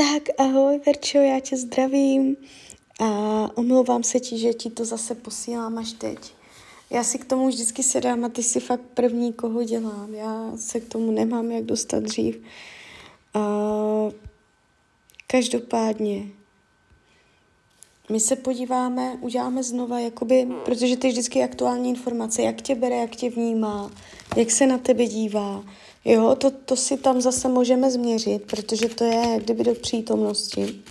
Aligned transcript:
Tak 0.00 0.22
ahoj 0.38 0.80
Verčo, 0.86 1.18
já 1.18 1.40
tě 1.40 1.56
zdravím 1.56 2.36
a 3.00 3.06
omlouvám 3.54 4.02
se 4.02 4.20
ti, 4.20 4.38
že 4.38 4.52
ti 4.52 4.70
to 4.70 4.84
zase 4.84 5.14
posílám 5.14 5.78
až 5.78 5.92
teď. 5.92 6.34
Já 6.90 7.04
si 7.04 7.18
k 7.18 7.24
tomu 7.24 7.48
vždycky 7.48 7.82
sedám 7.82 8.24
a 8.24 8.28
ty 8.28 8.42
si 8.42 8.60
fakt 8.60 8.80
první, 8.94 9.32
koho 9.32 9.64
dělám. 9.64 10.14
Já 10.14 10.52
se 10.56 10.80
k 10.80 10.88
tomu 10.88 11.10
nemám 11.10 11.50
jak 11.50 11.64
dostat 11.64 12.02
dřív. 12.02 12.36
Uh, 13.36 14.12
každopádně, 15.26 16.26
my 18.10 18.20
se 18.20 18.36
podíváme, 18.36 19.16
uděláme 19.20 19.62
znova, 19.62 20.00
jakoby, 20.00 20.48
protože 20.64 20.96
ty 20.96 21.08
vždycky 21.08 21.42
aktuální 21.42 21.90
informace, 21.90 22.42
jak 22.42 22.62
tě 22.62 22.74
bere, 22.74 22.96
jak 22.96 23.16
tě 23.16 23.30
vnímá, 23.30 23.90
jak 24.36 24.50
se 24.50 24.66
na 24.66 24.78
tebe 24.78 25.06
dívá. 25.06 25.64
Jo, 26.04 26.34
to, 26.34 26.50
to 26.50 26.76
si 26.76 26.96
tam 26.96 27.20
zase 27.20 27.48
můžeme 27.48 27.90
změřit, 27.90 28.38
protože 28.38 28.88
to 28.88 29.04
je 29.04 29.40
kdyby 29.40 29.64
do 29.64 29.74
přítomnosti. 29.74 30.82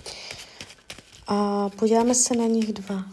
A 1.26 1.68
podíváme 1.68 2.14
se 2.14 2.36
na 2.36 2.46
nich 2.46 2.72
dva. 2.72 3.04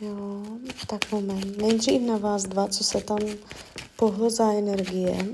Jo, 0.00 0.42
tak 0.86 1.12
moment. 1.12 1.56
Nejdřív 1.56 2.02
na 2.02 2.16
vás 2.16 2.42
dva, 2.42 2.68
co 2.68 2.84
se 2.84 3.00
tam 3.00 3.18
pohlo 3.96 4.30
za 4.30 4.52
energie. 4.52 5.26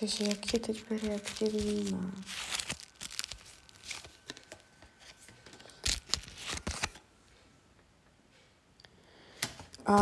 Takže 0.00 0.24
jak 0.24 0.38
tě 0.40 0.58
teď 0.58 0.84
bere, 0.88 1.12
jak 1.12 1.22
A 9.86 9.98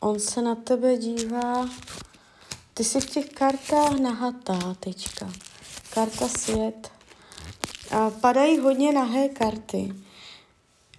on 0.00 0.20
se 0.20 0.42
na 0.42 0.54
tebe 0.54 0.96
dívá, 0.96 1.68
ty 2.74 2.84
jsi 2.84 3.00
v 3.00 3.10
těch 3.10 3.28
kartách 3.28 3.98
nahatá 3.98 4.74
teďka. 4.80 5.32
Karta 5.94 6.28
svět. 6.28 6.90
A 7.90 8.10
padají 8.10 8.58
hodně 8.58 8.92
nahé 8.92 9.28
karty. 9.28 9.94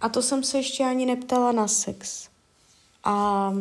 A 0.01 0.09
to 0.09 0.21
jsem 0.21 0.43
se 0.43 0.57
ještě 0.57 0.83
ani 0.83 1.05
neptala 1.05 1.51
na 1.51 1.67
sex. 1.67 2.29
A 3.03 3.51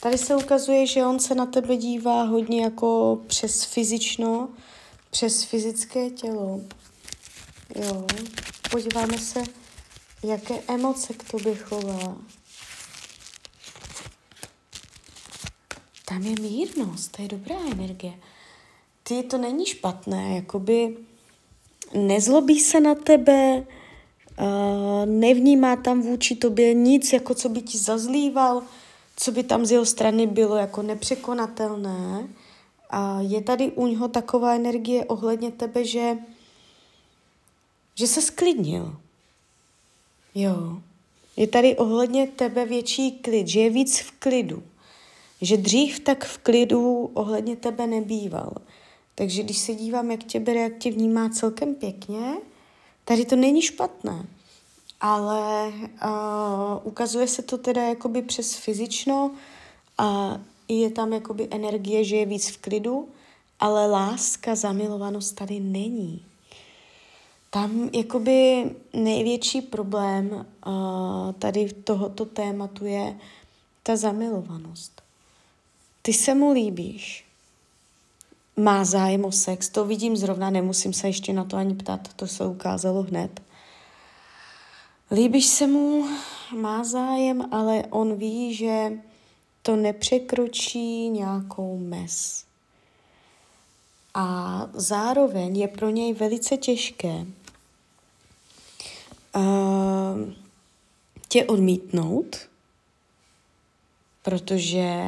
tady 0.00 0.18
se 0.18 0.36
ukazuje, 0.36 0.86
že 0.86 1.06
on 1.06 1.20
se 1.20 1.34
na 1.34 1.46
tebe 1.46 1.76
dívá 1.76 2.22
hodně 2.22 2.62
jako 2.62 3.20
přes 3.26 3.64
fyzično, 3.64 4.48
přes 5.10 5.44
fyzické 5.44 6.10
tělo. 6.10 6.60
Jo, 7.74 8.06
podíváme 8.70 9.18
se, 9.18 9.42
jaké 10.22 10.62
emoce 10.68 11.14
k 11.14 11.30
tobě 11.30 11.54
chová. 11.54 12.16
Tam 16.04 16.22
je 16.22 16.34
mírnost, 16.40 17.16
to 17.16 17.22
je 17.22 17.28
dobrá 17.28 17.56
energie. 17.72 18.14
Ty 19.02 19.22
to 19.22 19.38
není 19.38 19.66
špatné, 19.66 20.36
jakoby 20.36 20.96
nezlobí 21.94 22.60
se 22.60 22.80
na 22.80 22.94
tebe, 22.94 23.66
nevnímá 25.04 25.76
tam 25.76 26.02
vůči 26.02 26.36
tobě 26.36 26.74
nic, 26.74 27.12
jako 27.12 27.34
co 27.34 27.48
by 27.48 27.62
ti 27.62 27.78
zazlíval, 27.78 28.62
co 29.16 29.32
by 29.32 29.42
tam 29.42 29.66
z 29.66 29.70
jeho 29.70 29.86
strany 29.86 30.26
bylo 30.26 30.56
jako 30.56 30.82
nepřekonatelné. 30.82 32.28
A 32.90 33.20
je 33.20 33.42
tady 33.42 33.70
u 33.70 33.86
něho 33.86 34.08
taková 34.08 34.54
energie 34.54 35.04
ohledně 35.04 35.50
tebe, 35.50 35.84
že, 35.84 36.18
že 37.94 38.06
se 38.06 38.22
sklidnil. 38.22 38.96
Jo. 40.34 40.82
Je 41.36 41.46
tady 41.46 41.76
ohledně 41.76 42.26
tebe 42.26 42.66
větší 42.66 43.12
klid, 43.12 43.48
že 43.48 43.60
je 43.60 43.70
víc 43.70 44.00
v 44.00 44.10
klidu. 44.10 44.62
Že 45.40 45.56
dřív 45.56 46.00
tak 46.00 46.24
v 46.24 46.38
klidu 46.38 47.10
ohledně 47.14 47.56
tebe 47.56 47.86
nebýval. 47.86 48.52
Takže 49.14 49.42
když 49.42 49.58
se 49.58 49.74
dívám, 49.74 50.10
jak 50.10 50.24
tě 50.24 50.40
bere, 50.40 50.60
jak 50.60 50.78
tě 50.78 50.90
vnímá 50.90 51.28
celkem 51.28 51.74
pěkně, 51.74 52.36
tady 53.04 53.24
to 53.24 53.36
není 53.36 53.62
špatné. 53.62 54.26
Ale 55.00 55.68
uh, 55.68 56.12
ukazuje 56.84 57.28
se 57.28 57.42
to 57.42 57.58
teda 57.58 57.82
jakoby 57.82 58.22
přes 58.22 58.54
fyzično 58.54 59.30
a 59.98 60.40
je 60.68 60.90
tam 60.90 61.12
jakoby 61.12 61.48
energie, 61.50 62.04
že 62.04 62.16
je 62.16 62.26
víc 62.26 62.48
v 62.48 62.58
klidu, 62.58 63.08
ale 63.60 63.86
láska, 63.86 64.54
zamilovanost 64.54 65.36
tady 65.36 65.60
není. 65.60 66.24
Tam 67.54 67.90
jakoby 67.92 68.70
největší 68.92 69.62
problém 69.62 70.46
uh, 70.66 71.32
tady 71.32 71.72
tohoto 71.72 72.24
tématu 72.24 72.86
je 72.86 73.18
ta 73.82 73.96
zamilovanost. 73.96 75.02
Ty 76.02 76.12
se 76.12 76.34
mu 76.34 76.52
líbíš, 76.52 77.24
má 78.56 78.84
zájem 78.84 79.24
o 79.24 79.32
sex, 79.32 79.68
to 79.68 79.84
vidím 79.84 80.16
zrovna, 80.16 80.50
nemusím 80.50 80.92
se 80.92 81.06
ještě 81.06 81.32
na 81.32 81.44
to 81.44 81.56
ani 81.56 81.74
ptát, 81.74 82.14
to 82.16 82.26
se 82.26 82.46
ukázalo 82.46 83.02
hned. 83.02 83.42
Líbíš 85.10 85.46
se 85.46 85.66
mu, 85.66 86.08
má 86.56 86.84
zájem, 86.84 87.48
ale 87.54 87.84
on 87.90 88.16
ví, 88.16 88.54
že 88.54 88.92
to 89.62 89.76
nepřekročí 89.76 91.08
nějakou 91.08 91.78
mez. 91.78 92.44
A 94.14 94.66
zároveň 94.72 95.56
je 95.56 95.68
pro 95.68 95.90
něj 95.90 96.12
velice 96.12 96.56
těžké 96.56 97.26
uh, 99.36 100.32
tě 101.28 101.44
odmítnout, 101.44 102.36
protože 104.22 105.02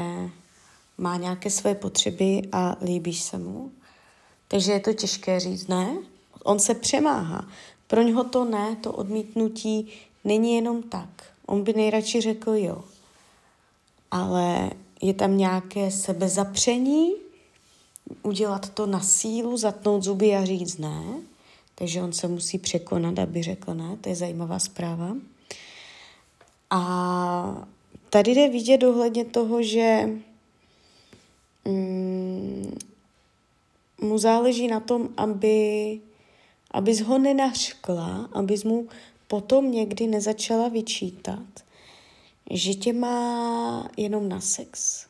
má 0.98 1.16
nějaké 1.16 1.50
své 1.50 1.74
potřeby 1.74 2.42
a 2.52 2.76
líbíš 2.82 3.22
se 3.22 3.38
mu. 3.38 3.72
Takže 4.48 4.72
je 4.72 4.80
to 4.80 4.92
těžké 4.92 5.40
říct 5.40 5.66
ne. 5.66 5.96
On 6.44 6.58
se 6.58 6.74
přemáhá. 6.74 7.48
Pro 7.86 8.02
něho 8.02 8.24
to 8.24 8.44
ne, 8.44 8.76
to 8.76 8.92
odmítnutí 8.92 9.88
není 10.24 10.54
jenom 10.54 10.82
tak. 10.82 11.08
On 11.46 11.62
by 11.62 11.72
nejradši 11.72 12.20
řekl 12.20 12.50
jo. 12.54 12.84
Ale 14.10 14.70
je 15.02 15.14
tam 15.14 15.36
nějaké 15.36 15.90
sebezapření, 15.90 17.12
udělat 18.22 18.68
to 18.68 18.86
na 18.86 19.00
sílu, 19.00 19.56
zatnout 19.56 20.02
zuby 20.02 20.36
a 20.36 20.44
říct 20.44 20.78
ne. 20.78 21.04
Takže 21.74 22.02
on 22.02 22.12
se 22.12 22.28
musí 22.28 22.58
překonat, 22.58 23.18
aby 23.18 23.42
řekl 23.42 23.74
ne. 23.74 23.96
To 24.00 24.08
je 24.08 24.14
zajímavá 24.14 24.58
zpráva. 24.58 25.16
A 26.70 27.68
tady 28.10 28.30
jde 28.30 28.48
vidět 28.48 28.82
ohledně 28.82 29.24
toho, 29.24 29.62
že 29.62 30.08
mm, 31.64 32.78
mu 34.00 34.18
záleží 34.18 34.68
na 34.68 34.80
tom, 34.80 35.08
aby, 35.16 36.00
abys 36.70 37.00
ho 37.00 37.18
nenařkla, 37.18 38.28
abys 38.32 38.64
mu 38.64 38.88
potom 39.28 39.70
někdy 39.70 40.06
nezačala 40.06 40.68
vyčítat, 40.68 41.64
že 42.50 42.74
tě 42.74 42.92
má 42.92 43.88
jenom 43.96 44.28
na 44.28 44.40
sex. 44.40 45.06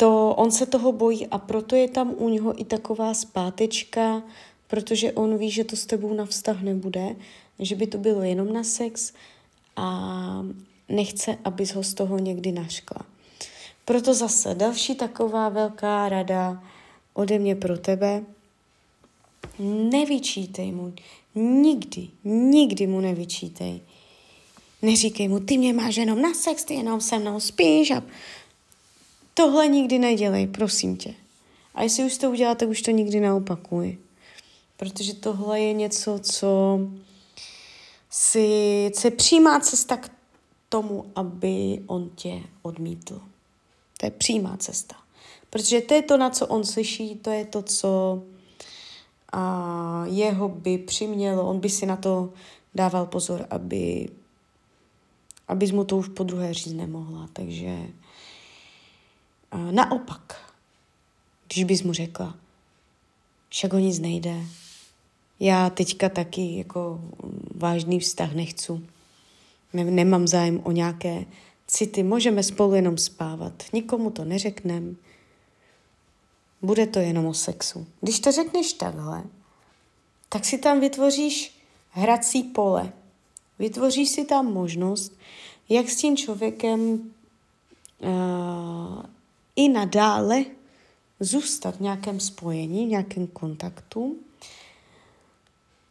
To, 0.00 0.34
on 0.34 0.50
se 0.50 0.66
toho 0.66 0.92
bojí 0.92 1.26
a 1.26 1.38
proto 1.38 1.76
je 1.76 1.88
tam 1.88 2.14
u 2.16 2.28
něho 2.28 2.60
i 2.60 2.64
taková 2.64 3.14
zpátečka, 3.14 4.22
protože 4.66 5.12
on 5.12 5.38
ví, 5.38 5.50
že 5.50 5.64
to 5.64 5.76
s 5.76 5.86
tebou 5.86 6.14
na 6.14 6.26
vztah 6.26 6.62
nebude, 6.62 7.16
že 7.58 7.76
by 7.76 7.86
to 7.86 7.98
bylo 7.98 8.22
jenom 8.22 8.52
na 8.52 8.64
sex 8.64 9.12
a 9.76 10.46
nechce, 10.88 11.38
abys 11.44 11.74
ho 11.74 11.82
z 11.82 11.94
toho 11.94 12.18
někdy 12.18 12.52
naškla. 12.52 13.06
Proto 13.84 14.14
zase 14.14 14.54
další 14.54 14.94
taková 14.94 15.48
velká 15.48 16.08
rada 16.08 16.62
ode 17.14 17.38
mě 17.38 17.54
pro 17.56 17.78
tebe. 17.78 18.24
Nevyčítej 19.92 20.72
mu. 20.72 20.92
Nikdy, 21.34 22.08
nikdy 22.24 22.86
mu 22.86 23.00
nevyčítej. 23.00 23.80
Neříkej 24.82 25.28
mu, 25.28 25.40
ty 25.40 25.58
mě 25.58 25.72
máš 25.72 25.96
jenom 25.96 26.22
na 26.22 26.34
sex, 26.34 26.64
ty 26.64 26.74
jenom 26.74 27.00
se 27.00 27.18
mnou 27.18 27.40
spíš 27.40 27.90
a 27.90 28.02
tohle 29.34 29.68
nikdy 29.68 29.98
nedělej, 29.98 30.46
prosím 30.46 30.96
tě. 30.96 31.14
A 31.74 31.82
jestli 31.82 32.04
už 32.04 32.18
to 32.18 32.30
uděláte, 32.30 32.66
už 32.66 32.82
to 32.82 32.90
nikdy 32.90 33.20
neopakuj. 33.20 33.98
Protože 34.76 35.14
tohle 35.14 35.60
je 35.60 35.72
něco, 35.72 36.18
co 36.22 36.80
si, 38.10 38.40
je 39.04 39.10
přímá 39.10 39.60
cesta 39.60 39.96
k 39.96 40.10
tomu, 40.68 41.04
aby 41.14 41.82
on 41.86 42.10
tě 42.14 42.42
odmítl. 42.62 43.20
To 43.98 44.06
je 44.06 44.10
přímá 44.10 44.56
cesta. 44.56 44.96
Protože 45.50 45.80
to 45.80 45.94
je 45.94 46.02
to, 46.02 46.16
na 46.16 46.30
co 46.30 46.46
on 46.46 46.64
slyší, 46.64 47.14
to 47.14 47.30
je 47.30 47.44
to, 47.44 47.62
co 47.62 48.22
a 49.32 50.04
jeho 50.06 50.48
by 50.48 50.78
přimělo, 50.78 51.48
on 51.48 51.60
by 51.60 51.68
si 51.68 51.86
na 51.86 51.96
to 51.96 52.32
dával 52.74 53.06
pozor, 53.06 53.46
aby, 53.50 54.08
aby 55.48 55.72
mu 55.72 55.84
to 55.84 55.96
už 55.96 56.08
po 56.08 56.22
druhé 56.22 56.54
říct 56.54 56.74
nemohla. 56.74 57.28
Takže 57.32 57.78
naopak, 59.70 60.52
když 61.46 61.64
bys 61.64 61.82
mu 61.82 61.92
řekla, 61.92 62.34
však 63.48 63.72
o 63.72 63.78
nic 63.78 63.98
nejde, 63.98 64.36
já 65.40 65.70
teďka 65.70 66.08
taky 66.08 66.56
jako 66.56 67.00
vážný 67.54 68.00
vztah 68.00 68.32
nechci, 68.32 68.72
nemám 69.72 70.28
zájem 70.28 70.60
o 70.64 70.72
nějaké 70.72 71.24
city, 71.66 72.02
můžeme 72.02 72.42
spolu 72.42 72.74
jenom 72.74 72.98
spávat, 72.98 73.62
nikomu 73.72 74.10
to 74.10 74.24
neřeknem, 74.24 74.96
bude 76.62 76.86
to 76.86 76.98
jenom 76.98 77.26
o 77.26 77.34
sexu. 77.34 77.86
Když 78.00 78.20
to 78.20 78.32
řekneš 78.32 78.72
takhle, 78.72 79.22
tak 80.28 80.44
si 80.44 80.58
tam 80.58 80.80
vytvoříš 80.80 81.58
hrací 81.90 82.42
pole. 82.42 82.92
Vytvoříš 83.58 84.08
si 84.08 84.24
tam 84.24 84.46
možnost, 84.46 85.18
jak 85.68 85.88
s 85.88 85.96
tím 85.96 86.16
člověkem 86.16 86.80
uh, 87.98 89.02
i 89.56 89.68
nadále 89.68 90.44
zůstat 91.20 91.76
v 91.76 91.80
nějakém 91.80 92.20
spojení, 92.20 92.86
v 92.86 92.88
nějakém 92.88 93.26
kontaktu. 93.26 94.16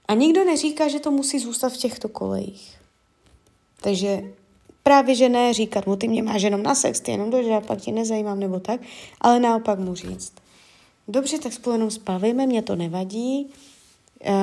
A 0.07 0.13
nikdo 0.13 0.45
neříká, 0.45 0.87
že 0.87 0.99
to 0.99 1.11
musí 1.11 1.39
zůstat 1.39 1.73
v 1.73 1.77
těchto 1.77 2.09
kolejích. 2.09 2.77
Takže 3.81 4.23
právě, 4.83 5.15
že 5.15 5.29
ne 5.29 5.53
říkat 5.53 5.87
mu, 5.87 5.95
ty 5.95 6.07
mě 6.07 6.23
máš 6.23 6.41
jenom 6.41 6.63
na 6.63 6.75
sex, 6.75 6.99
ty 6.99 7.11
jenom 7.11 7.29
dože, 7.29 7.55
a 7.55 7.61
pak 7.61 7.81
tě 7.81 7.91
nezajímám 7.91 8.39
nebo 8.39 8.59
tak, 8.59 8.81
ale 9.21 9.39
naopak 9.39 9.79
mu 9.79 9.95
říct. 9.95 10.33
Dobře, 11.07 11.39
tak 11.39 11.53
spolu 11.53 11.73
jenom 11.73 11.91
spávejme, 11.91 12.45
mě 12.45 12.61
to 12.61 12.75
nevadí. 12.75 13.49
Uh, 14.27 14.35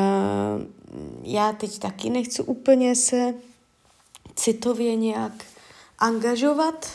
já 1.23 1.53
teď 1.53 1.79
taky 1.79 2.11
nechci 2.11 2.43
úplně 2.43 2.97
se 2.97 3.35
citově 4.35 4.97
nějak 4.97 5.33
angažovat. 5.99 6.87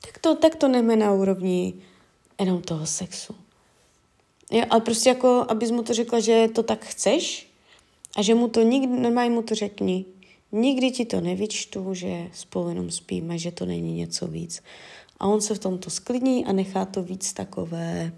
Tak 0.00 0.18
to, 0.18 0.34
tak 0.34 0.54
to 0.56 0.68
neme 0.68 0.96
na 0.96 1.12
úrovni 1.12 1.74
jenom 2.40 2.62
toho 2.62 2.86
sexu. 2.86 3.34
Jo, 4.50 4.64
ale 4.70 4.80
prostě 4.80 5.08
jako, 5.08 5.46
abys 5.48 5.70
mu 5.70 5.82
to 5.82 5.94
řekla, 5.94 6.20
že 6.20 6.48
to 6.54 6.62
tak 6.62 6.84
chceš 6.84 7.50
a 8.16 8.22
že 8.22 8.34
mu 8.34 8.48
to 8.48 8.62
nikdy, 8.62 9.00
normálně 9.00 9.30
mu 9.30 9.42
to 9.42 9.54
řekni. 9.54 10.04
Nikdy 10.52 10.90
ti 10.90 11.04
to 11.04 11.20
nevyčtu, 11.20 11.94
že 11.94 12.28
spolu 12.32 12.68
jenom 12.68 12.90
spíme, 12.90 13.38
že 13.38 13.52
to 13.52 13.66
není 13.66 13.94
něco 13.94 14.26
víc. 14.26 14.62
A 15.20 15.26
on 15.26 15.40
se 15.40 15.54
v 15.54 15.58
tomto 15.58 15.90
sklidní 15.90 16.46
a 16.46 16.52
nechá 16.52 16.84
to 16.84 17.02
víc 17.02 17.32
takové, 17.32 18.12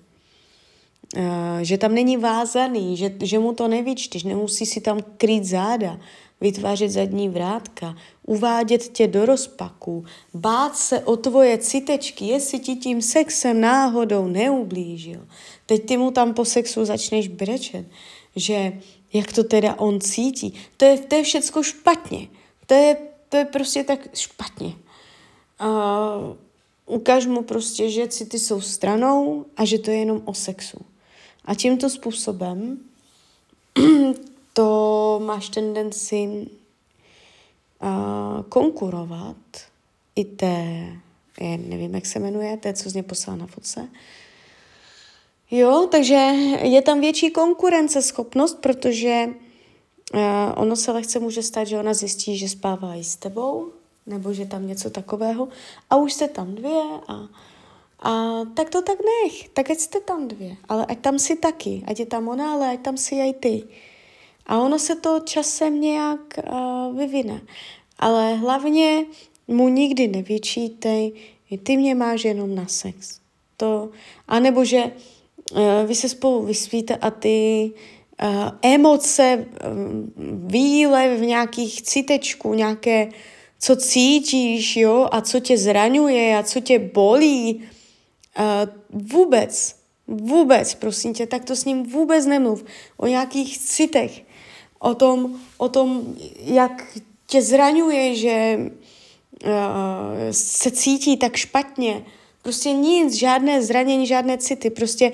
že 1.63 1.79
tam 1.79 1.95
není 1.95 2.17
vázaný, 2.17 2.97
že, 2.97 3.13
že 3.23 3.39
mu 3.39 3.53
to 3.53 3.69
nevyčteš, 3.69 4.23
nemusí 4.23 4.67
si 4.67 4.81
tam 4.81 5.01
krýt 5.17 5.45
záda, 5.45 5.99
vytvářet 6.41 6.91
zadní 6.91 7.29
vrátka, 7.29 7.97
uvádět 8.27 8.89
tě 8.89 9.07
do 9.07 9.27
rozpaku, 9.27 10.05
bát 10.35 10.77
se 10.77 11.01
o 11.01 11.17
tvoje 11.17 11.59
citečky, 11.59 12.25
jestli 12.25 12.59
ti 12.59 12.77
tím 12.77 13.03
sexem 13.03 13.61
náhodou 13.61 14.27
neublížil. 14.27 15.27
Teď 15.67 15.87
ty 15.87 15.97
mu 15.97 16.11
tam 16.11 16.35
po 16.35 16.45
sexu 16.45 16.85
začneš 16.85 17.29
brečet, 17.29 17.87
že 18.37 18.73
jak 19.13 19.33
to 19.33 19.45
teda 19.45 19.75
on 19.75 20.01
cítí. 20.01 20.55
To 20.77 20.85
je, 20.85 20.99
to 20.99 21.15
je 21.15 21.23
všecko 21.23 21.63
špatně. 21.63 22.29
To 22.67 22.75
je, 22.75 22.97
to 23.29 23.37
je 23.37 23.45
prostě 23.45 23.85
tak 23.85 24.09
špatně. 24.15 24.75
Uh, 25.61 26.37
ukáž 26.87 27.27
mu 27.27 27.43
prostě, 27.43 27.91
že 27.91 28.09
city 28.09 28.39
jsou 28.39 28.61
stranou 28.61 29.45
a 29.57 29.65
že 29.65 29.79
to 29.79 29.91
je 29.91 29.97
jenom 29.97 30.23
o 30.25 30.35
sexu. 30.35 30.79
A 31.49 31.55
tímto 31.55 31.91
způsobem 31.91 32.79
to 34.53 35.21
máš 35.25 35.49
tendenci 35.49 36.47
konkurovat 38.49 39.37
i 40.17 40.25
té, 40.25 40.87
je, 41.41 41.59
nevím, 41.59 41.95
jak 41.95 42.07
se 42.07 42.19
jmenuje, 42.19 42.57
té, 42.57 42.73
co 42.73 42.91
z 42.91 42.95
něj 42.95 43.03
poslala 43.03 43.37
na 43.39 43.47
fotce. 43.47 43.89
Jo, 45.51 45.89
takže 45.91 46.15
je 46.63 46.83
tam 46.83 47.01
větší 47.01 47.31
konkurenceschopnost, 47.31 48.59
protože 48.59 49.29
ono 50.57 50.77
se 50.77 50.93
lehce 50.93 51.19
může 51.19 51.43
stát, 51.43 51.65
že 51.65 51.79
ona 51.79 51.95
zjistí, 51.95 52.39
že 52.39 52.49
spává 52.49 52.95
i 52.95 53.05
s 53.05 53.17
tebou, 53.17 53.73
nebo 54.07 54.33
že 54.33 54.47
tam 54.47 54.67
něco 54.67 54.91
takového 54.91 55.49
a 55.91 55.97
už 55.97 56.13
jste 56.13 56.29
tam 56.29 56.55
dvě 56.55 56.83
a, 57.09 57.29
a 58.03 58.45
tak 58.55 58.71
to 58.71 58.83
tak 58.83 58.99
nech, 58.99 59.49
tak 59.49 59.71
ať 59.71 59.79
jste 59.79 60.01
tam 60.01 60.29
dvě, 60.29 60.57
ale 60.69 60.87
ať 60.87 60.99
tam 60.99 61.19
si 61.19 61.37
taky, 61.37 61.83
ať 61.87 62.01
je 62.01 62.07
tam 62.07 62.29
ona, 62.29 62.53
ale 62.53 62.71
ať 62.71 62.81
tam 62.81 62.97
si 62.97 63.15
i 63.15 63.33
ty. 63.33 63.63
A 64.47 64.59
ono 64.59 64.79
se 64.79 64.97
to 64.97 65.21
časem 65.21 65.81
nějak 65.81 66.21
uh, 66.39 66.99
vyvine. 66.99 67.41
Ale 67.99 68.35
hlavně 68.35 69.05
mu 69.49 69.69
nikdy 69.69 70.09
nevyčítej, 70.09 71.13
ty 71.63 71.77
mě 71.77 71.95
máš 71.95 72.25
jenom 72.25 72.55
na 72.55 72.67
sex. 72.67 73.21
To, 73.57 73.91
anebo 74.29 74.65
že 74.65 74.85
uh, 74.85 75.61
vy 75.87 75.95
se 75.95 76.09
spolu 76.09 76.43
vyspíte 76.43 76.97
a 76.97 77.11
ty 77.11 77.71
uh, 78.23 78.51
emoce, 78.63 79.47
um, 79.73 80.13
výlev 80.47 81.21
v 81.21 81.23
nějakých 81.23 81.83
citečků, 81.83 82.55
nějaké, 82.55 83.09
co 83.61 83.77
cítíš, 83.77 84.77
jo, 84.77 85.09
a 85.13 85.21
co 85.21 85.41
tě 85.41 85.59
zraňuje 85.59 86.39
a 86.39 86.43
co 86.43 86.61
tě 86.61 86.79
bolí, 86.79 87.69
uh, 88.39 89.01
vůbec, 89.03 89.77
vůbec, 90.07 90.75
prosím 90.75 91.15
tě, 91.15 91.27
tak 91.27 91.45
to 91.45 91.57
s 91.57 91.65
ním 91.65 91.83
vůbec 91.83 92.27
nemluv. 92.27 92.65
O 92.97 93.07
nějakých 93.07 93.59
citech 93.59 94.23
o 94.79 94.95
tom, 94.95 95.41
o 95.59 95.69
tom 95.69 96.15
jak 96.45 96.99
tě 97.27 97.43
zraňuje, 97.43 98.15
že 98.15 98.59
uh, 98.59 99.51
se 100.31 100.71
cítí 100.71 101.17
tak 101.17 101.37
špatně. 101.37 102.05
Prostě 102.43 102.73
nic, 102.73 103.15
žádné 103.15 103.63
zranění, 103.63 104.07
žádné 104.07 104.39
city. 104.39 104.71
Prostě 104.71 105.13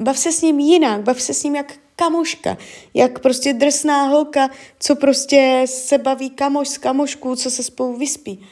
bav 0.00 0.18
se 0.18 0.32
s 0.32 0.42
ním 0.42 0.58
jinak, 0.58 1.00
bav 1.00 1.22
se 1.22 1.34
s 1.34 1.42
ním 1.42 1.56
jak 1.56 1.74
kamoška, 1.96 2.56
jak 2.94 3.18
prostě 3.18 3.52
drsná 3.52 4.02
holka, 4.06 4.50
co 4.80 4.96
prostě 4.96 5.62
se 5.68 5.98
baví 5.98 6.30
kamoš 6.30 6.68
s 6.68 6.78
kamoškou, 6.78 7.36
co 7.36 7.50
se 7.50 7.62
spolu 7.62 7.96
vyspí. 7.96 8.46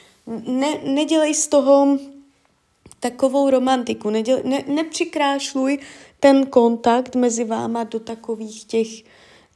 Ne, 0.47 0.69
nedělej 0.85 1.35
z 1.35 1.47
toho 1.47 1.99
takovou 3.03 3.51
romantiku, 3.51 4.11
neděl, 4.11 4.41
ne, 4.45 4.65
nepřikrášluj 4.67 5.79
ten 6.21 6.47
kontakt 6.47 7.17
mezi 7.17 7.45
váma 7.45 7.85
do 7.85 8.01
takových 8.01 8.65
těch 8.65 8.89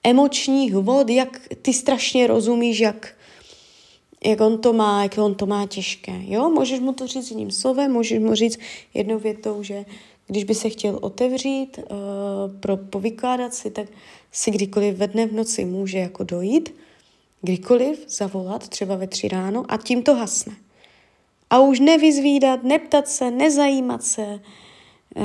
emočních 0.05 0.75
vod, 0.75 1.11
jak 1.11 1.41
ty 1.63 1.73
strašně 1.73 2.27
rozumíš, 2.27 2.81
jak, 2.81 3.15
jak 4.25 4.41
on 4.41 4.59
to 4.59 4.73
má, 4.73 5.03
jak 5.03 5.19
on 5.19 5.35
to 5.35 5.47
má 5.47 5.67
těžké. 5.67 6.13
Jo? 6.25 6.51
Můžeš 6.51 6.81
mu 6.81 6.93
to 6.93 7.07
říct 7.07 7.31
jedním 7.31 7.51
slovem, 7.51 7.93
můžeš 7.93 8.19
mu 8.19 8.35
říct 8.35 8.59
jednou 8.95 9.19
větou, 9.19 9.63
že 9.63 9.85
když 10.27 10.45
by 10.45 10.55
se 10.55 10.69
chtěl 10.69 10.99
otevřít, 11.03 11.79
uh, 11.79 12.61
pro 12.61 12.77
povykládat 12.77 13.55
si, 13.55 13.71
tak 13.71 13.87
si 14.33 14.51
kdykoliv 14.51 14.97
ve 14.97 15.09
dne 15.09 15.27
v 15.27 15.33
noci 15.33 15.65
může 15.65 15.99
jako 15.99 16.25
dojít, 16.25 16.75
kdykoliv 17.43 18.05
zavolat, 18.09 18.69
třeba 18.69 18.97
ve 18.97 19.07
tři 19.07 19.29
ráno 19.29 19.65
a 19.69 19.77
tím 19.77 20.03
to 20.03 20.15
hasne. 20.15 20.66
A 21.51 21.61
už 21.61 21.81
nevyzvídat, 21.81 22.63
neptat 22.63 23.09
se, 23.09 23.31
nezajímat 23.31 24.03
se 24.03 24.41
uh, 25.17 25.25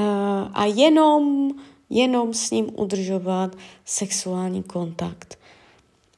a 0.54 0.66
jenom 0.66 1.51
jenom 1.92 2.34
s 2.34 2.51
ním 2.51 2.70
udržovat 2.75 3.56
sexuální 3.86 4.63
kontakt. 4.63 5.40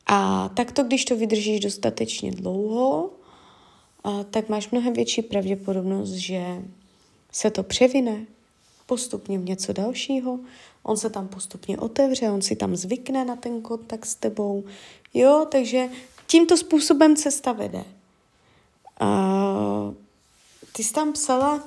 A 0.05 0.49
takto, 0.49 0.83
když 0.83 1.05
to 1.05 1.15
vydržíš 1.15 1.59
dostatečně 1.59 2.31
dlouho, 2.31 3.09
tak 4.31 4.49
máš 4.49 4.69
mnohem 4.69 4.93
větší 4.93 5.21
pravděpodobnost, 5.21 6.09
že 6.09 6.43
se 7.31 7.51
to 7.51 7.63
převine 7.63 8.25
postupně 8.85 9.39
v 9.39 9.45
něco 9.45 9.73
dalšího, 9.73 10.39
on 10.83 10.97
se 10.97 11.09
tam 11.09 11.27
postupně 11.27 11.77
otevře, 11.77 12.31
on 12.31 12.41
si 12.41 12.55
tam 12.55 12.75
zvykne 12.75 13.25
na 13.25 13.35
ten 13.35 13.61
kontakt 13.61 14.05
s 14.05 14.15
tebou. 14.15 14.63
Jo, 15.13 15.47
takže 15.51 15.89
tímto 16.27 16.57
způsobem 16.57 17.15
cesta 17.15 17.51
vede. 17.51 17.83
Ty 20.73 20.83
jsi 20.83 20.93
tam 20.93 21.13
psala 21.13 21.63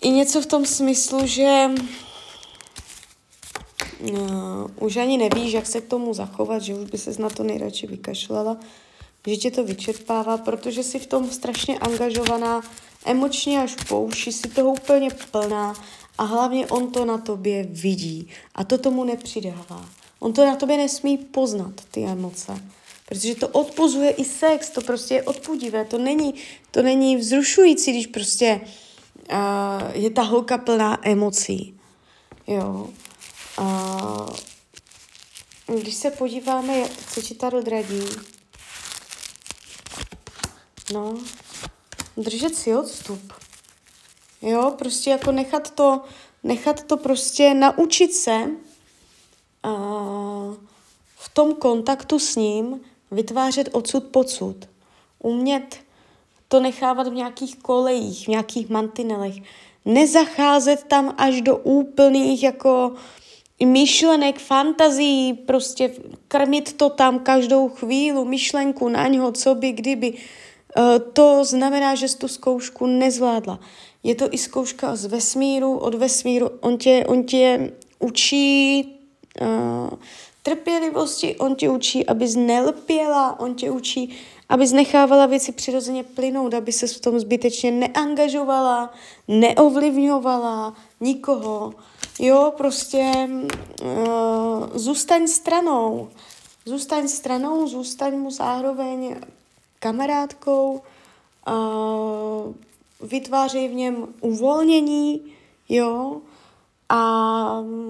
i 0.00 0.10
něco 0.10 0.42
v 0.42 0.46
tom 0.46 0.66
smyslu, 0.66 1.26
že 1.26 1.70
uh, 4.00 4.70
už 4.80 4.96
ani 4.96 5.18
nevíš, 5.18 5.52
jak 5.52 5.66
se 5.66 5.80
k 5.80 5.88
tomu 5.88 6.14
zachovat, 6.14 6.62
že 6.62 6.74
už 6.74 6.90
by 6.90 6.98
se 6.98 7.22
na 7.22 7.30
to 7.30 7.42
nejradši 7.42 7.86
vykašlala, 7.86 8.56
že 9.26 9.36
tě 9.36 9.50
to 9.50 9.64
vyčerpává, 9.64 10.38
protože 10.38 10.82
jsi 10.82 10.98
v 10.98 11.06
tom 11.06 11.30
strašně 11.30 11.78
angažovaná, 11.78 12.60
emočně 13.04 13.62
až 13.62 13.74
po 13.88 14.00
uši, 14.00 14.32
si 14.32 14.48
toho 14.48 14.72
úplně 14.72 15.10
plná 15.30 15.74
a 16.18 16.24
hlavně 16.24 16.66
on 16.66 16.92
to 16.92 17.04
na 17.04 17.18
tobě 17.18 17.62
vidí 17.70 18.28
a 18.54 18.64
to 18.64 18.78
tomu 18.78 19.04
nepřidává. 19.04 19.88
On 20.20 20.32
to 20.32 20.44
na 20.44 20.56
tobě 20.56 20.76
nesmí 20.76 21.18
poznat, 21.18 21.72
ty 21.90 22.04
emoce. 22.04 22.62
Protože 23.10 23.34
to 23.34 23.48
odpuzuje 23.48 24.10
i 24.10 24.24
sex, 24.24 24.70
to 24.70 24.80
prostě 24.80 25.14
je 25.14 25.22
odpudivé, 25.22 25.84
to 25.84 25.98
není, 25.98 26.34
to 26.70 26.82
není 26.82 27.16
vzrušující, 27.16 27.92
když 27.92 28.06
prostě 28.06 28.60
uh, 29.32 29.38
je 29.92 30.10
ta 30.10 30.22
holka 30.22 30.58
plná 30.58 30.98
emocí. 31.02 31.80
Jo. 32.46 32.90
A 33.58 34.26
když 35.66 35.94
se 35.94 36.10
podíváme, 36.10 36.88
co 37.14 37.22
ti 37.22 37.34
tady 37.34 37.70
radí, 37.70 38.02
no, 40.92 41.18
držet 42.16 42.56
si 42.56 42.76
odstup. 42.76 43.32
Jo, 44.42 44.74
prostě 44.78 45.10
jako 45.10 45.32
nechat 45.32 45.70
to, 45.70 46.00
nechat 46.42 46.82
to 46.82 46.96
prostě 46.96 47.54
naučit 47.54 48.14
se 48.14 48.46
a 49.62 49.70
v 51.16 51.28
tom 51.32 51.54
kontaktu 51.54 52.18
s 52.18 52.36
ním 52.36 52.80
vytvářet 53.10 53.68
odsud 53.72 54.04
pocud. 54.04 54.56
Umět 55.18 55.76
to 56.48 56.60
nechávat 56.60 57.08
v 57.08 57.14
nějakých 57.14 57.56
kolejích, 57.56 58.24
v 58.24 58.28
nějakých 58.28 58.68
mantinelech. 58.68 59.34
Nezacházet 59.84 60.82
tam 60.82 61.14
až 61.18 61.40
do 61.40 61.56
úplných 61.56 62.42
jako 62.42 62.94
myšlenek, 63.64 64.38
fantazí, 64.38 65.32
prostě 65.32 65.92
krmit 66.28 66.72
to 66.72 66.90
tam 66.90 67.18
každou 67.18 67.68
chvíli, 67.68 68.24
myšlenku 68.24 68.88
na 68.88 69.06
něho, 69.06 69.32
co 69.32 69.54
by, 69.54 69.72
kdyby. 69.72 70.14
Eh, 70.14 70.98
to 70.98 71.44
znamená, 71.44 71.94
že 71.94 72.08
jsi 72.08 72.18
tu 72.18 72.28
zkoušku 72.28 72.86
nezvládla. 72.86 73.60
Je 74.02 74.14
to 74.14 74.28
i 74.30 74.38
zkouška 74.38 74.96
z 74.96 75.04
vesmíru, 75.04 75.78
od 75.78 75.94
vesmíru. 75.94 76.50
On 76.60 76.78
tě, 76.78 77.04
on 77.06 77.24
tě 77.24 77.72
učí 77.98 78.84
uh, 79.40 79.90
trpělivosti, 80.42 81.36
on 81.36 81.54
tě 81.54 81.70
učí, 81.70 82.06
abys 82.06 82.36
nelpěla, 82.36 83.40
on 83.40 83.54
tě 83.54 83.70
učí, 83.70 84.16
abys 84.48 84.72
nechávala 84.72 85.26
věci 85.26 85.52
přirozeně 85.52 86.02
plynout, 86.04 86.54
aby 86.54 86.72
se 86.72 86.86
v 86.86 87.00
tom 87.00 87.20
zbytečně 87.20 87.70
neangažovala, 87.70 88.90
neovlivňovala 89.28 90.74
nikoho. 91.00 91.74
Jo, 92.18 92.52
prostě 92.56 93.28
uh, 93.82 93.88
zůstaň 94.74 95.26
stranou. 95.26 96.08
Zůstaň 96.64 97.08
stranou, 97.08 97.66
zůstaň 97.66 98.18
mu 98.18 98.30
zároveň 98.30 99.16
kamarádkou, 99.78 100.80
uh, 101.48 102.54
vytvářejí 103.08 103.68
v 103.68 103.74
něm 103.74 104.08
uvolnění, 104.20 105.22
jo, 105.68 106.20
a 106.88 107.60
mm, 107.60 107.89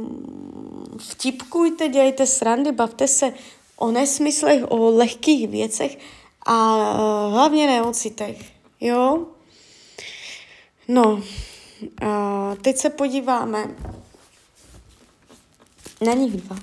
vtipkujte, 1.10 1.88
dělejte 1.88 2.26
srandy, 2.26 2.72
bavte 2.72 3.08
se 3.08 3.32
o 3.76 3.90
nesmyslech, 3.90 4.62
o 4.68 4.90
lehkých 4.90 5.48
věcech 5.48 5.98
a 6.46 6.52
hlavně 7.28 7.66
neocitech, 7.66 8.52
jo. 8.80 9.26
No, 10.88 11.22
a 12.02 12.54
teď 12.62 12.76
se 12.76 12.90
podíváme 12.90 13.74
na 16.00 16.12
nich 16.12 16.36
dva. 16.36 16.56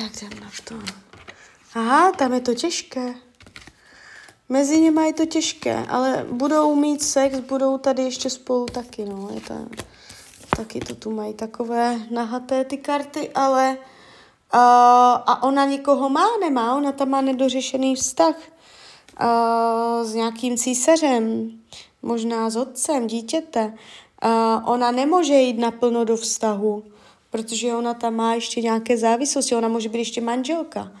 Tak 0.00 0.22
jdem 0.22 0.40
na 0.40 0.50
to. 0.64 0.74
Aha, 1.74 2.12
tam 2.12 2.32
je 2.32 2.40
to 2.40 2.54
těžké. 2.54 3.14
Mezi 4.48 4.80
nimi 4.80 5.06
je 5.06 5.12
to 5.12 5.26
těžké, 5.26 5.86
ale 5.88 6.26
budou 6.32 6.74
mít 6.74 7.02
sex, 7.02 7.40
budou 7.40 7.78
tady 7.78 8.02
ještě 8.02 8.30
spolu 8.30 8.66
taky, 8.66 9.04
no. 9.04 9.28
Je 9.34 9.40
to, 9.40 9.54
taky 10.56 10.80
to 10.80 10.94
tu 10.94 11.10
mají 11.10 11.34
takové 11.34 11.98
nahaté 12.10 12.64
ty 12.64 12.76
karty, 12.76 13.30
ale 13.34 13.70
uh, 13.78 14.58
a 15.26 15.42
ona 15.42 15.64
nikoho 15.64 16.08
má, 16.08 16.26
nemá, 16.40 16.76
ona 16.76 16.92
tam 16.92 17.08
má 17.08 17.20
nedořešený 17.20 17.94
vztah 17.94 18.34
uh, 19.20 20.06
s 20.06 20.14
nějakým 20.14 20.56
císařem, 20.56 21.52
možná 22.02 22.50
s 22.50 22.56
otcem, 22.56 23.06
dítěte. 23.06 23.74
Uh, 24.24 24.70
ona 24.70 24.90
nemůže 24.90 25.34
jít 25.34 25.58
naplno 25.58 26.04
do 26.04 26.16
vztahu, 26.16 26.84
protože 27.30 27.74
ona 27.74 27.94
tam 27.94 28.14
má 28.14 28.34
ještě 28.34 28.60
nějaké 28.60 28.98
závislosti, 28.98 29.54
ona 29.54 29.68
může 29.68 29.88
být 29.88 29.98
ještě 29.98 30.20
manželka, 30.20 30.92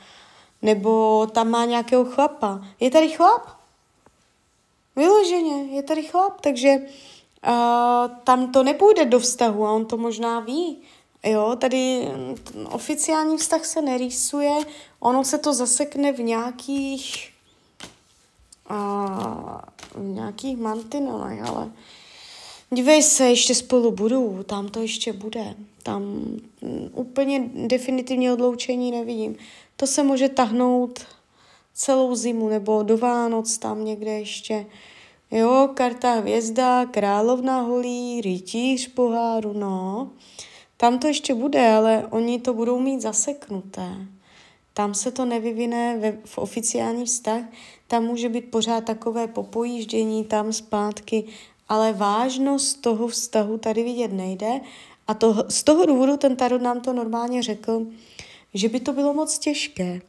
nebo 0.62 1.26
tam 1.26 1.50
má 1.50 1.64
nějakého 1.64 2.04
chlapa. 2.04 2.64
Je 2.80 2.90
tady 2.90 3.08
chlap? 3.08 3.48
Vyloženě, 4.96 5.76
je 5.76 5.82
tady 5.82 6.02
chlap, 6.02 6.40
takže 6.40 6.76
uh, 6.76 8.16
tam 8.24 8.52
to 8.52 8.62
nepůjde 8.62 9.04
do 9.04 9.20
vztahu 9.20 9.66
a 9.66 9.72
on 9.72 9.86
to 9.86 9.96
možná 9.96 10.40
ví. 10.40 10.82
Jo, 11.22 11.56
tady 11.60 12.08
oficiální 12.70 13.36
vztah 13.36 13.64
se 13.64 13.82
nerýsuje, 13.82 14.52
ono 15.00 15.24
se 15.24 15.38
to 15.38 15.52
zasekne 15.52 16.12
v 16.12 16.20
nějakých 16.20 17.32
uh, 18.70 19.60
v 19.94 20.08
nějakých 20.08 20.56
mantinelech, 20.56 21.42
ale 21.48 21.70
dívej 22.74 23.02
se, 23.02 23.28
ještě 23.28 23.54
spolu 23.54 23.90
budou, 23.90 24.42
tam 24.42 24.68
to 24.68 24.82
ještě 24.82 25.12
bude. 25.12 25.54
Tam 25.82 26.02
mm, 26.02 26.90
úplně 26.92 27.50
definitivně 27.54 28.32
odloučení 28.32 28.90
nevidím. 28.90 29.36
To 29.76 29.86
se 29.86 30.02
může 30.02 30.28
tahnout 30.28 31.00
celou 31.74 32.14
zimu 32.14 32.48
nebo 32.48 32.82
do 32.82 32.98
Vánoc 32.98 33.58
tam 33.58 33.84
někde 33.84 34.10
ještě. 34.10 34.66
Jo, 35.30 35.68
karta 35.74 36.12
hvězda, 36.12 36.86
královna 36.86 37.60
holí, 37.60 38.20
rytíř 38.20 38.88
poháru, 38.88 39.52
no. 39.52 40.10
Tam 40.76 40.98
to 40.98 41.06
ještě 41.06 41.34
bude, 41.34 41.68
ale 41.72 42.06
oni 42.10 42.40
to 42.40 42.54
budou 42.54 42.80
mít 42.80 43.00
zaseknuté. 43.00 43.96
Tam 44.74 44.94
se 44.94 45.10
to 45.10 45.24
nevyvine 45.24 45.98
ve, 45.98 46.18
v 46.24 46.38
oficiální 46.38 47.04
vztah, 47.04 47.42
tam 47.86 48.04
může 48.04 48.28
být 48.28 48.50
pořád 48.50 48.84
takové 48.84 49.26
popojíždění 49.26 50.24
tam 50.24 50.52
zpátky, 50.52 51.24
ale 51.70 51.92
vážnost 51.92 52.74
toho 52.80 53.08
vztahu 53.08 53.58
tady 53.58 53.82
vidět 53.82 54.12
nejde. 54.12 54.60
A 55.08 55.14
to, 55.14 55.44
z 55.48 55.62
toho 55.62 55.86
důvodu 55.86 56.16
ten 56.16 56.36
tarot 56.36 56.62
nám 56.62 56.80
to 56.80 56.92
normálně 56.92 57.42
řekl, 57.42 57.86
že 58.54 58.68
by 58.68 58.80
to 58.80 58.92
bylo 58.92 59.14
moc 59.14 59.38
těžké, 59.38 60.00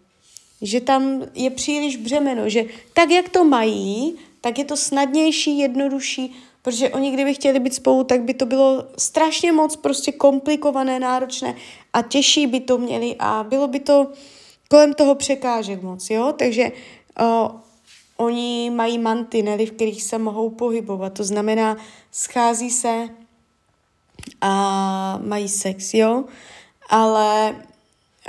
že 0.62 0.82
tam 0.82 1.22
je 1.36 1.50
příliš 1.50 1.98
břemeno, 1.98 2.50
že 2.50 2.66
tak, 2.94 3.12
jak 3.12 3.30
to 3.30 3.44
mají, 3.44 4.16
tak 4.42 4.58
je 4.58 4.66
to 4.66 4.78
snadnější, 4.78 5.60
jednodušší, 5.60 6.36
protože 6.62 6.90
oni 6.90 7.12
kdyby 7.12 7.34
chtěli 7.34 7.60
být 7.60 7.74
spolu, 7.74 8.04
tak 8.04 8.22
by 8.22 8.34
to 8.34 8.46
bylo 8.46 8.86
strašně 8.98 9.52
moc 9.52 9.76
prostě 9.76 10.12
komplikované, 10.12 11.00
náročné 11.00 11.56
a 11.94 12.02
těžší 12.02 12.48
by 12.48 12.60
to 12.60 12.78
měli 12.78 13.16
a 13.20 13.46
bylo 13.50 13.68
by 13.68 13.80
to 13.80 14.12
kolem 14.70 14.94
toho 14.94 15.16
překážek 15.16 15.82
moc, 15.82 16.10
jo, 16.10 16.34
takže 16.38 16.72
uh, 17.22 17.52
oni 18.22 18.70
mají 18.70 18.98
mantinely, 18.98 19.66
v 19.66 19.72
kterých 19.72 20.04
se 20.04 20.18
mohou 20.18 20.50
pohybovat, 20.50 21.14
to 21.14 21.24
znamená, 21.24 21.78
schází 22.12 22.72
se 22.72 23.10
a 24.42 25.20
mají 25.24 25.50
sex, 25.50 25.94
jo, 25.94 26.26
ale 26.90 27.56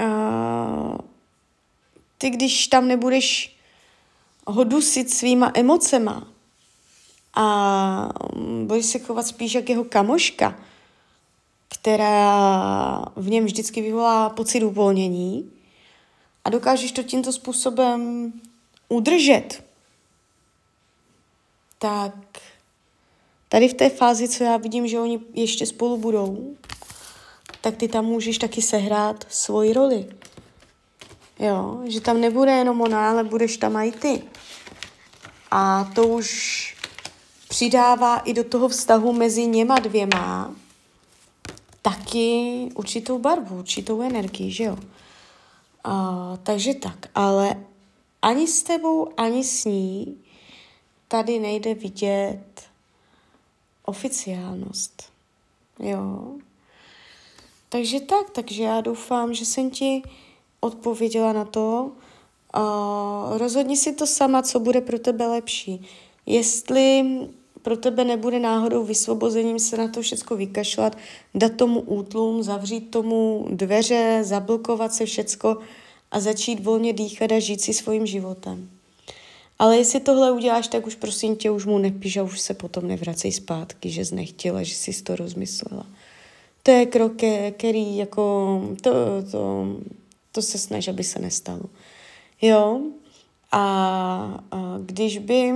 uh, 0.00 0.96
ty, 2.18 2.30
když 2.30 2.66
tam 2.66 2.88
nebudeš 2.88 3.56
ho 4.46 4.64
dusit 4.64 5.10
svýma 5.10 5.52
emocema 5.54 6.28
a 7.34 8.08
budeš 8.64 8.86
se 8.86 8.98
chovat 8.98 9.26
spíš 9.26 9.54
jak 9.54 9.68
jeho 9.68 9.84
kamoška, 9.84 10.58
která 11.68 13.04
v 13.16 13.30
něm 13.30 13.44
vždycky 13.44 13.82
vyvolá 13.82 14.30
pocit 14.30 14.62
uvolnění 14.62 15.50
a 16.44 16.50
dokážeš 16.50 16.92
to 16.92 17.02
tímto 17.02 17.32
způsobem 17.32 18.32
udržet, 18.88 19.71
tak 21.82 22.14
tady 23.48 23.68
v 23.68 23.74
té 23.74 23.90
fázi, 23.90 24.28
co 24.28 24.44
já 24.44 24.56
vidím, 24.56 24.88
že 24.88 25.00
oni 25.00 25.20
ještě 25.34 25.66
spolu 25.66 25.96
budou, 25.96 26.56
tak 27.60 27.76
ty 27.76 27.88
tam 27.88 28.04
můžeš 28.04 28.38
taky 28.38 28.62
sehrát 28.62 29.26
svoji 29.28 29.72
roli. 29.72 30.08
Jo, 31.38 31.80
že 31.84 32.00
tam 32.00 32.20
nebude 32.20 32.52
jenom 32.52 32.80
ona, 32.80 33.10
ale 33.10 33.24
budeš 33.24 33.56
tam 33.56 33.76
i 33.76 33.92
ty. 33.92 34.22
A 35.50 35.90
to 35.94 36.08
už 36.08 36.76
přidává 37.48 38.18
i 38.18 38.34
do 38.34 38.44
toho 38.44 38.68
vztahu 38.68 39.12
mezi 39.12 39.46
něma 39.46 39.78
dvěma 39.78 40.54
taky 41.82 42.68
určitou 42.74 43.18
barvu, 43.18 43.58
určitou 43.58 44.02
energii, 44.02 44.50
že 44.50 44.64
jo. 44.64 44.76
A, 45.84 46.38
takže 46.42 46.74
tak, 46.74 47.06
ale 47.14 47.64
ani 48.22 48.46
s 48.46 48.62
tebou, 48.62 49.08
ani 49.16 49.44
s 49.44 49.64
ní 49.64 50.21
tady 51.12 51.38
nejde 51.38 51.74
vidět 51.74 52.62
oficiálnost. 53.84 55.02
Jo. 55.78 56.32
Takže 57.68 58.00
tak, 58.00 58.30
takže 58.30 58.62
já 58.62 58.80
doufám, 58.80 59.34
že 59.34 59.44
jsem 59.44 59.70
ti 59.70 60.02
odpověděla 60.60 61.32
na 61.32 61.44
to. 61.44 61.92
Uh, 62.56 63.38
rozhodni 63.38 63.76
si 63.76 63.92
to 63.92 64.06
sama, 64.06 64.42
co 64.42 64.60
bude 64.60 64.80
pro 64.80 64.98
tebe 64.98 65.26
lepší. 65.26 65.86
Jestli 66.26 67.04
pro 67.62 67.76
tebe 67.76 68.04
nebude 68.04 68.38
náhodou 68.38 68.84
vysvobozením 68.84 69.58
se 69.58 69.76
na 69.76 69.88
to 69.88 70.02
všechno 70.02 70.36
vykašlat, 70.36 70.96
dát 71.34 71.56
tomu 71.56 71.80
útlum, 71.80 72.42
zavřít 72.42 72.90
tomu 72.90 73.46
dveře, 73.50 74.20
zablokovat 74.22 74.94
se 74.94 75.06
všecko 75.06 75.58
a 76.10 76.20
začít 76.20 76.64
volně 76.64 76.92
dýchat 76.92 77.32
a 77.32 77.38
žít 77.38 77.60
si 77.60 77.74
svým 77.74 78.06
životem. 78.06 78.81
Ale 79.62 79.76
jestli 79.76 80.00
tohle 80.00 80.32
uděláš, 80.32 80.68
tak 80.68 80.86
už 80.86 80.94
prosím 80.94 81.36
tě, 81.36 81.50
už 81.50 81.66
mu 81.66 81.78
nepíš 81.78 82.16
a 82.16 82.22
už 82.22 82.40
se 82.40 82.54
potom 82.54 82.88
nevracej 82.88 83.32
zpátky, 83.32 83.90
že 83.90 84.04
jsi 84.04 84.14
nechtěla, 84.14 84.62
že 84.62 84.74
jsi 84.74 85.02
to 85.02 85.16
rozmyslela. 85.16 85.86
To 86.62 86.70
je 86.70 86.86
krok, 86.86 87.12
který 87.56 87.96
jako, 87.96 88.60
to, 88.80 88.92
to, 89.30 89.66
to 90.32 90.42
se 90.42 90.58
snaží, 90.58 90.90
aby 90.90 91.04
se 91.04 91.18
nestalo. 91.18 91.62
Jo, 92.40 92.80
a, 93.52 93.62
a 94.50 94.78
když 94.86 95.18
by, 95.18 95.52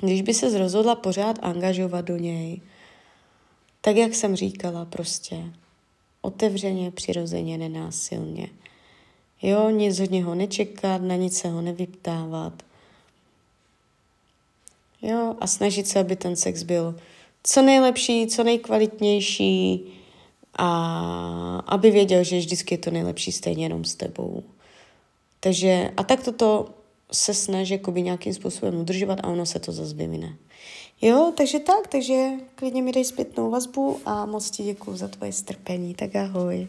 když 0.00 0.22
by 0.22 0.34
se 0.34 0.58
rozhodla 0.58 0.94
pořád 0.94 1.38
angažovat 1.42 2.04
do 2.04 2.16
něj, 2.16 2.60
tak 3.80 3.96
jak 3.96 4.14
jsem 4.14 4.36
říkala 4.36 4.84
prostě, 4.84 5.44
otevřeně, 6.22 6.90
přirozeně, 6.90 7.58
nenásilně. 7.58 8.48
Jo, 9.42 9.70
nic 9.70 10.00
od 10.00 10.10
něho 10.10 10.34
nečekat, 10.34 11.02
na 11.02 11.16
nic 11.16 11.38
se 11.38 11.48
ho 11.48 11.60
nevyptávat. 11.60 12.62
Jo, 15.02 15.36
a 15.40 15.46
snažit 15.46 15.88
se, 15.88 16.00
aby 16.00 16.16
ten 16.16 16.36
sex 16.36 16.62
byl 16.62 16.94
co 17.42 17.62
nejlepší, 17.62 18.26
co 18.26 18.44
nejkvalitnější 18.44 19.84
a 20.58 21.62
aby 21.66 21.90
věděl, 21.90 22.24
že 22.24 22.38
vždycky 22.38 22.74
je 22.74 22.78
to 22.78 22.90
nejlepší 22.90 23.32
stejně 23.32 23.64
jenom 23.64 23.84
s 23.84 23.94
tebou. 23.94 24.42
Takže 25.40 25.90
a 25.96 26.02
tak 26.02 26.24
toto 26.24 26.68
se 27.12 27.34
snaží 27.34 27.72
jakoby 27.72 28.02
nějakým 28.02 28.34
způsobem 28.34 28.80
udržovat 28.80 29.18
a 29.22 29.28
ono 29.28 29.46
se 29.46 29.58
to 29.58 29.72
zase 29.72 29.94
vyvine. 29.94 30.36
Jo, 31.02 31.32
takže 31.36 31.58
tak, 31.58 31.86
takže 31.86 32.28
klidně 32.54 32.82
mi 32.82 32.92
dej 32.92 33.04
zpětnou 33.04 33.50
vazbu 33.50 34.00
a 34.04 34.26
moc 34.26 34.50
ti 34.50 34.62
děkuji 34.62 34.96
za 34.96 35.08
tvoje 35.08 35.32
strpení, 35.32 35.94
tak 35.94 36.16
ahoj. 36.16 36.68